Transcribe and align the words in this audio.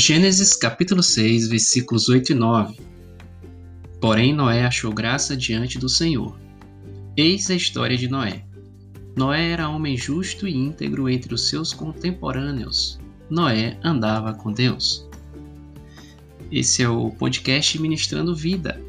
Gênesis 0.00 0.54
capítulo 0.54 1.02
6, 1.02 1.48
versículos 1.48 2.08
8 2.08 2.30
e 2.30 2.34
9. 2.36 2.80
Porém, 4.00 4.32
Noé 4.32 4.64
achou 4.64 4.92
graça 4.92 5.36
diante 5.36 5.76
do 5.76 5.88
Senhor. 5.88 6.38
Eis 7.16 7.50
a 7.50 7.56
história 7.56 7.96
de 7.96 8.06
Noé. 8.06 8.44
Noé 9.16 9.50
era 9.50 9.68
homem 9.68 9.96
justo 9.96 10.46
e 10.46 10.56
íntegro 10.56 11.08
entre 11.08 11.34
os 11.34 11.48
seus 11.48 11.72
contemporâneos. 11.72 13.00
Noé 13.28 13.76
andava 13.82 14.32
com 14.32 14.52
Deus. 14.52 15.04
Esse 16.48 16.80
é 16.84 16.88
o 16.88 17.10
podcast 17.10 17.76
Ministrando 17.82 18.36
Vida. 18.36 18.80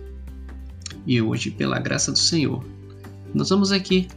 E 1.08 1.20
hoje, 1.20 1.50
pela 1.50 1.80
graça 1.80 2.12
do 2.12 2.20
Senhor, 2.20 2.64
nós 3.34 3.50
vamos 3.50 3.72
aqui 3.72 4.08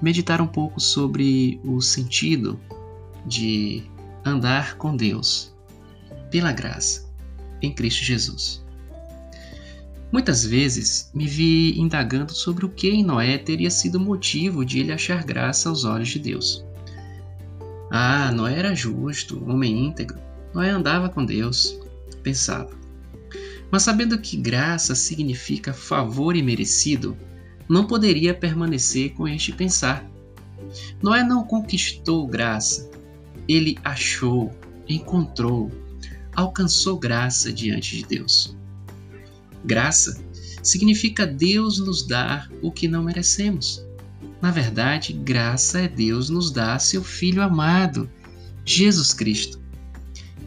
meditar 0.00 0.40
um 0.40 0.48
pouco 0.48 0.80
sobre 0.80 1.60
o 1.62 1.82
sentido 1.82 2.58
de 3.26 3.82
andar 4.24 4.78
com 4.78 4.96
Deus 4.96 5.57
pela 6.30 6.52
graça, 6.52 7.08
em 7.60 7.72
Cristo 7.72 8.04
Jesus. 8.04 8.64
Muitas 10.10 10.44
vezes 10.44 11.10
me 11.12 11.26
vi 11.26 11.78
indagando 11.78 12.32
sobre 12.32 12.64
o 12.64 12.68
que 12.68 12.88
em 12.88 13.04
Noé 13.04 13.36
teria 13.36 13.70
sido 13.70 14.00
motivo 14.00 14.64
de 14.64 14.80
ele 14.80 14.92
achar 14.92 15.22
graça 15.22 15.68
aos 15.68 15.84
olhos 15.84 16.08
de 16.08 16.18
Deus. 16.18 16.64
Ah, 17.90 18.32
Noé 18.32 18.58
era 18.58 18.74
justo, 18.74 19.42
homem 19.48 19.86
íntegro, 19.86 20.18
Noé 20.54 20.70
andava 20.70 21.10
com 21.10 21.24
Deus, 21.24 21.78
pensava. 22.22 22.70
Mas 23.70 23.82
sabendo 23.82 24.18
que 24.18 24.36
graça 24.36 24.94
significa 24.94 25.74
favor 25.74 26.34
imerecido, 26.34 27.16
não 27.68 27.86
poderia 27.86 28.32
permanecer 28.32 29.12
com 29.12 29.28
este 29.28 29.52
pensar. 29.52 30.08
Noé 31.02 31.22
não 31.22 31.44
conquistou 31.44 32.26
graça, 32.26 32.90
ele 33.46 33.78
achou, 33.84 34.54
encontrou, 34.88 35.70
alcançou 36.38 36.96
graça 36.96 37.52
diante 37.52 37.96
de 37.96 38.06
Deus. 38.06 38.56
Graça 39.64 40.24
significa 40.62 41.26
Deus 41.26 41.80
nos 41.80 42.06
dar 42.06 42.48
o 42.62 42.70
que 42.70 42.86
não 42.86 43.02
merecemos. 43.02 43.84
Na 44.40 44.52
verdade, 44.52 45.12
graça 45.12 45.80
é 45.80 45.88
Deus 45.88 46.30
nos 46.30 46.52
dar 46.52 46.78
seu 46.78 47.02
Filho 47.02 47.42
amado, 47.42 48.08
Jesus 48.64 49.12
Cristo, 49.12 49.60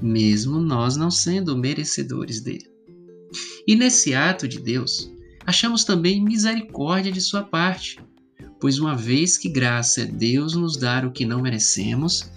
mesmo 0.02 0.62
nós 0.62 0.96
não 0.96 1.12
sendo 1.12 1.58
merecedores 1.58 2.40
dele. 2.40 2.72
E 3.68 3.76
nesse 3.76 4.14
ato 4.14 4.48
de 4.48 4.60
Deus, 4.60 5.12
achamos 5.46 5.84
também 5.84 6.24
misericórdia 6.24 7.12
de 7.12 7.20
sua 7.20 7.44
parte, 7.44 8.00
pois 8.62 8.80
uma 8.80 8.96
vez 8.96 9.38
que 9.38 9.50
graça 9.50 10.04
é 10.04 10.06
Deus 10.06 10.56
nos 10.56 10.78
dar 10.78 11.06
o 11.06 11.12
que 11.12 11.26
não 11.26 11.42
merecemos, 11.42 12.32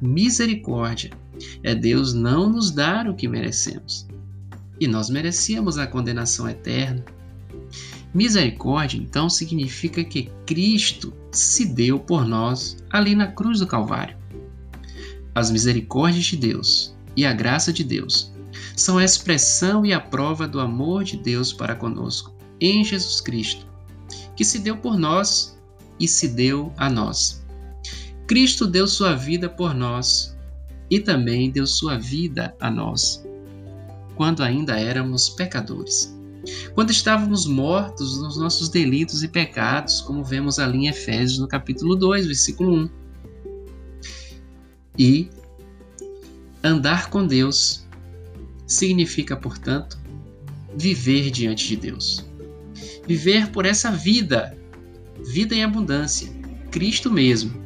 misericórdia 0.00 1.10
é 1.62 1.74
Deus 1.74 2.12
não 2.12 2.48
nos 2.48 2.70
dar 2.70 3.08
o 3.08 3.14
que 3.14 3.28
merecemos. 3.28 4.06
E 4.78 4.86
nós 4.86 5.10
merecíamos 5.10 5.78
a 5.78 5.86
condenação 5.86 6.48
eterna. 6.48 7.04
Misericórdia, 8.12 8.98
então, 8.98 9.28
significa 9.28 10.02
que 10.02 10.30
Cristo 10.46 11.12
se 11.30 11.66
deu 11.66 11.98
por 11.98 12.24
nós 12.24 12.76
ali 12.90 13.14
na 13.14 13.28
cruz 13.28 13.60
do 13.60 13.66
Calvário. 13.66 14.16
As 15.34 15.50
misericórdias 15.50 16.24
de 16.24 16.36
Deus 16.36 16.94
e 17.16 17.24
a 17.24 17.32
graça 17.32 17.72
de 17.72 17.84
Deus 17.84 18.32
são 18.76 18.98
a 18.98 19.04
expressão 19.04 19.84
e 19.84 19.92
a 19.92 20.00
prova 20.00 20.48
do 20.48 20.58
amor 20.58 21.04
de 21.04 21.16
Deus 21.16 21.52
para 21.52 21.76
conosco 21.76 22.34
em 22.60 22.84
Jesus 22.84 23.20
Cristo, 23.20 23.66
que 24.36 24.44
se 24.44 24.58
deu 24.58 24.76
por 24.76 24.98
nós 24.98 25.58
e 25.98 26.08
se 26.08 26.28
deu 26.28 26.72
a 26.76 26.90
nós. 26.90 27.44
Cristo 28.26 28.66
deu 28.66 28.86
sua 28.86 29.14
vida 29.14 29.48
por 29.48 29.74
nós 29.74 30.36
e 30.90 30.98
também 30.98 31.50
deu 31.50 31.66
sua 31.66 31.96
vida 31.96 32.54
a 32.60 32.70
nós, 32.70 33.24
quando 34.16 34.42
ainda 34.42 34.78
éramos 34.78 35.30
pecadores. 35.30 36.14
Quando 36.74 36.90
estávamos 36.90 37.46
mortos 37.46 38.20
nos 38.20 38.36
nossos 38.36 38.68
delitos 38.68 39.22
e 39.22 39.28
pecados, 39.28 40.00
como 40.00 40.24
vemos 40.24 40.58
ali 40.58 40.78
em 40.78 40.88
Efésios 40.88 41.38
no 41.38 41.46
capítulo 41.46 41.94
2, 41.94 42.26
versículo 42.26 42.74
1. 42.74 42.90
E 44.98 45.30
andar 46.64 47.10
com 47.10 47.26
Deus 47.26 47.86
significa, 48.66 49.36
portanto, 49.36 49.98
viver 50.76 51.30
diante 51.30 51.68
de 51.68 51.76
Deus. 51.76 52.24
Viver 53.06 53.50
por 53.50 53.66
essa 53.66 53.90
vida, 53.90 54.56
vida 55.24 55.54
em 55.54 55.62
abundância, 55.62 56.30
Cristo 56.70 57.10
mesmo, 57.10 57.60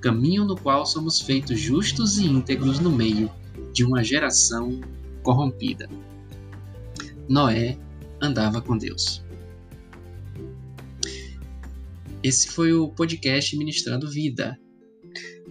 caminho 0.00 0.44
no 0.44 0.56
qual 0.56 0.86
somos 0.86 1.20
feitos 1.20 1.58
justos 1.58 2.18
e 2.18 2.26
íntegros 2.26 2.78
no 2.78 2.90
meio 2.90 3.30
de 3.72 3.84
uma 3.84 4.02
geração 4.02 4.80
corrompida. 5.22 5.88
Noé 7.28 7.78
andava 8.20 8.60
com 8.60 8.76
Deus. 8.76 9.22
Esse 12.22 12.48
foi 12.48 12.72
o 12.72 12.88
podcast 12.88 13.56
Ministrando 13.56 14.10
Vida. 14.10 14.58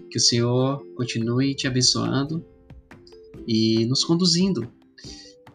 Que 0.09 0.18
o 0.18 0.22
Senhor 0.22 0.85
continue 0.96 1.56
te 1.56 1.68
abençoando 1.68 2.46
e 3.47 3.85
nos 3.85 4.03
conduzindo 4.03 4.72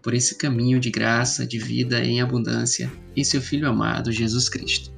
por 0.02 0.14
esse 0.14 0.36
caminho 0.36 0.80
de 0.80 0.90
graça, 0.90 1.46
de 1.46 1.58
vida 1.58 2.04
em 2.04 2.20
abundância 2.20 2.92
em 3.16 3.22
seu 3.22 3.40
Filho 3.40 3.68
amado 3.68 4.10
Jesus 4.10 4.48
Cristo. 4.48 4.92